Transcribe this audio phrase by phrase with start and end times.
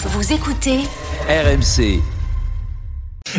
[0.00, 0.78] Vous écoutez
[1.28, 2.00] RMC.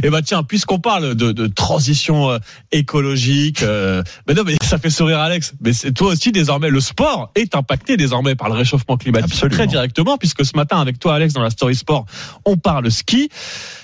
[0.03, 2.37] Et bah tiens, puisqu'on parle de, de transition euh,
[2.73, 5.53] écologique, euh, mais non, mais ça fait sourire Alex.
[5.61, 9.55] Mais c'est toi aussi désormais, le sport est impacté désormais par le réchauffement climatique Absolument.
[9.55, 12.05] très directement, puisque ce matin avec toi Alex dans la story sport,
[12.43, 13.29] on parle ski.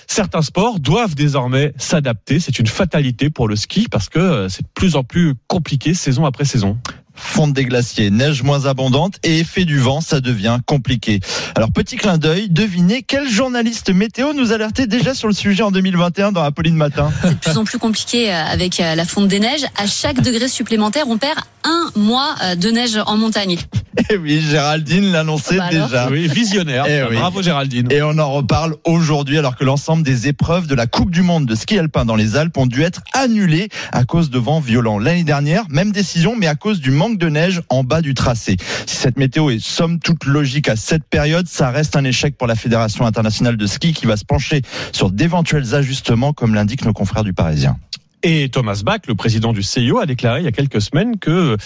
[0.06, 2.40] Certains sports doivent désormais s'adapter.
[2.40, 5.94] C'est une fatalité pour le ski parce que euh, c'est de plus en plus compliqué
[5.94, 6.76] saison après saison.
[7.16, 11.20] Fonte des glaciers, neige moins abondante et effet du vent, ça devient compliqué.
[11.54, 15.70] Alors petit clin d'œil, devinez quel journaliste météo nous alertait déjà sur le sujet en
[15.70, 19.28] 2021 dans Apolline Matin C'est de plus en plus compliqué euh, avec euh, la fonte
[19.28, 19.66] des neiges.
[19.76, 23.58] À chaque degré supplémentaire, on perd un mois euh, de neige en montagne.
[24.10, 26.08] Eh oui, Géraldine l'annonçait Bah déjà.
[26.10, 26.84] Oui, visionnaire.
[26.88, 27.16] Eh oui.
[27.16, 27.90] Bravo Géraldine.
[27.90, 31.46] Et on en reparle aujourd'hui alors que l'ensemble des épreuves de la Coupe du Monde
[31.46, 34.98] de ski alpin dans les Alpes ont dû être annulées à cause de vents violents.
[34.98, 38.56] L'année dernière, même décision, mais à cause du manque de neige en bas du tracé.
[38.86, 42.46] Si cette météo est somme toute logique à cette période, ça reste un échec pour
[42.46, 46.92] la Fédération internationale de ski qui va se pencher sur d'éventuels ajustements comme l'indiquent nos
[46.92, 47.76] confrères du Parisien.
[48.22, 51.56] Et Thomas Bach, le président du CIO, a déclaré il y a quelques semaines que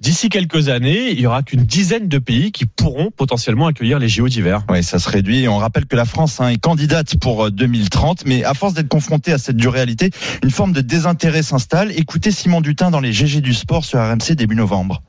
[0.00, 4.08] d'ici quelques années, il y aura qu'une dizaine de pays qui pourront potentiellement accueillir les
[4.08, 4.62] JO d'hiver.
[4.68, 5.48] Oui, ça se réduit.
[5.48, 8.88] On rappelle que la France hein, est candidate pour euh, 2030, mais à force d'être
[8.88, 10.10] confrontée à cette dure réalité,
[10.42, 11.90] une forme de désintérêt s'installe.
[11.96, 15.02] Écoutez Simon Dutin dans les GG du sport sur RMC début novembre.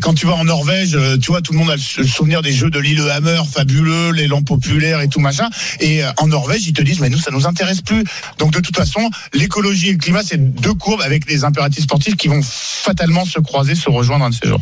[0.00, 2.52] Quand tu vas en Norvège, euh, tu vois, tout le monde a le souvenir des
[2.52, 5.48] jeux de l'île Hammer, fabuleux, l'élan populaire et tout machin.
[5.80, 8.04] Et euh, en Norvège, ils te disent, mais nous, ça nous intéresse plus.
[8.38, 12.16] Donc, de toute façon, l'écologie et le climat, c'est deux courbes avec les impératifs sportifs
[12.16, 14.60] qui vont fatalement se croiser, se rejoindre un de ces jours.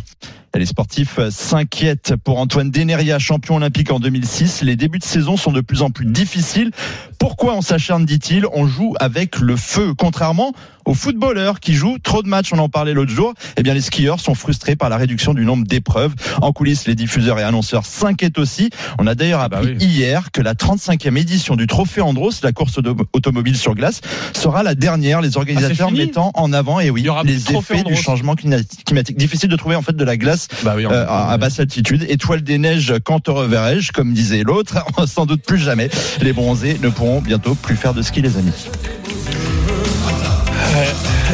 [0.55, 4.62] Les sportifs euh, s'inquiètent pour Antoine Deneria, champion olympique en 2006.
[4.62, 6.71] Les débuts de saison sont de plus en plus difficiles.
[7.19, 8.47] Pourquoi on s'acharne, dit-il?
[8.53, 9.93] On joue avec le feu.
[9.97, 10.55] Contrairement
[10.89, 13.81] aux footballeurs qui jouent trop de matchs, on en parlait l'autre jour, eh bien les
[13.81, 16.14] skieurs sont frustrés par la réduction du nombre d'épreuves.
[16.42, 18.70] En coulisses, les diffuseurs et annonceurs s'inquiètent aussi.
[18.98, 19.84] On a d'ailleurs bah appris oui.
[19.84, 24.00] hier que la 35e édition du Trophée Andros, la course auto- automobile sur glace,
[24.34, 25.20] sera la dernière.
[25.20, 28.34] Les organisateurs Ah, fini mettant en avant, et oui, y aura les effets du changement
[28.34, 28.84] climatique.
[28.84, 29.16] climatique.
[29.19, 32.06] Difficile de trouver en fait de la glace Bah oui, euh, à, à basse altitude.
[32.09, 35.91] Étoile des neiges, quand te reverrai-je, comme disait l'autre, sans doute plus jamais.
[36.22, 38.53] Les bronzés ne pourront bientôt plus faire de ski, les amis.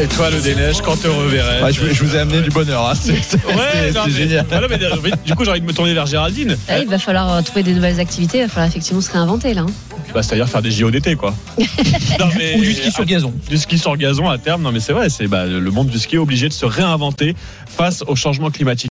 [0.04, 1.62] Étoile des neiges, quand te reverrai.
[1.62, 2.92] Ouais, je, je vous ai amené du bonheur, hein.
[2.94, 3.12] c'est
[3.46, 4.44] Ouais, génial.
[4.50, 4.78] voilà, mais,
[5.24, 6.58] du coup, j'ai envie de me tourner vers Géraldine.
[6.68, 8.38] Là, il va falloir euh, trouver des nouvelles activités.
[8.38, 9.62] Il va falloir effectivement se réinventer là.
[9.62, 9.66] hein.
[10.12, 11.34] Bah, c'est-à-dire faire des JO d'été, quoi.
[12.20, 13.32] Non, mais- Ou du ski sur gazon.
[13.48, 14.62] Du ski sur gazon à terme.
[14.62, 17.34] Non, mais c'est vrai, c'est bah, le monde du ski est obligé de se réinventer
[17.66, 18.82] face au changement climatique.